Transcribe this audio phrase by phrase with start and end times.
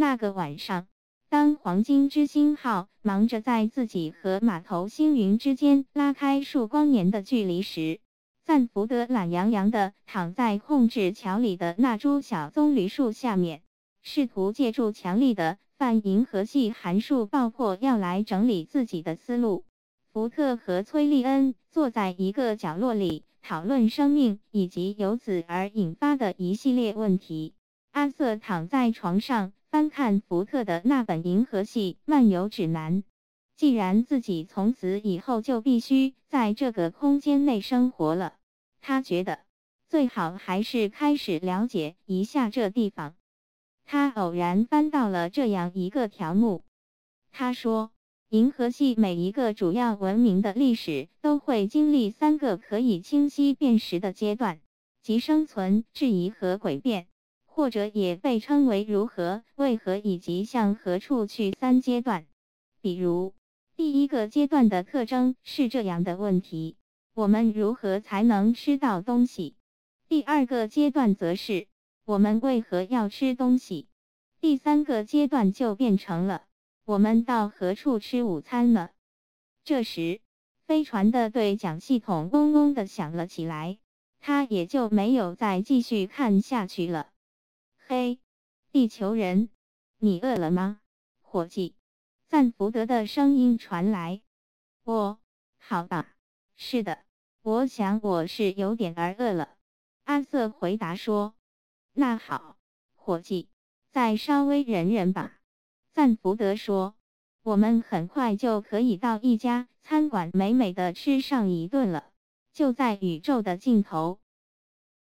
[0.00, 0.86] 那个晚上，
[1.28, 7.98] 当黄金之星号忙着在自己和码头星云之间拉开数光年的距离时，
[8.44, 13.62] 赞福德懒洋洋地躺在控制桥里的那株小棕榈树下面，
[14.00, 19.64] 试图借助强力的泛银河系函数爆破要来整理自己的思路。
[20.12, 27.54] 福特和崔利恩坐在一个角落里讨论生命以及由此而引发的一系列问题。
[27.90, 33.02] 阿瑟躺在床上翻看福特的那本《银河系漫游指南》。
[33.56, 38.34] 既然自己从此以后就必须在这个空间内生活了，
[38.80, 39.40] 他觉得
[39.88, 43.14] 最好还是开始了解一下这地方。
[43.84, 46.64] 他偶然翻到了这样一个条目，
[47.30, 47.90] 他说。
[48.30, 54.60] 银河系每一个主要文明的历史都会经历三个可以清晰辨识的阶段，
[55.00, 57.06] 即生存、质疑和诡辩，
[57.58, 62.24] 或者也被称为如何、为何以及向何处去三阶段。
[62.80, 63.34] 比如，
[63.74, 66.76] 第一个阶段的特征是这样的问题：
[67.14, 69.56] 我们如何才能吃到东西？
[70.08, 71.66] 第二个阶段则是
[72.04, 73.88] 我们为何要吃东西？
[74.40, 76.44] 第三个阶段就变成了。
[76.84, 78.90] 我们到何处吃午餐呢？
[79.64, 80.20] 这时，
[80.64, 83.78] 飞船的对讲系统嗡嗡的响了起来，
[84.20, 87.08] 他也就没有再继续看下去了。
[87.90, 88.20] 嘿，
[88.70, 89.48] 地球人，
[89.96, 90.82] 你饿了吗，
[91.22, 91.74] 伙计？
[92.26, 94.20] 赞福德的声音传来。
[94.84, 95.18] 我，
[95.56, 96.14] 好吧，
[96.54, 96.98] 是的，
[97.40, 99.56] 我想我是有点儿饿了。
[100.04, 101.34] 阿瑟回答说。
[101.94, 102.58] 那好，
[102.94, 103.48] 伙计，
[103.90, 105.38] 再稍微忍忍吧。
[105.90, 106.94] 赞福德说
[107.42, 112.12] ：“我们很快就可以到一家餐馆，美美的吃上一顿了，
[112.52, 114.20] 就在宇宙的尽头。”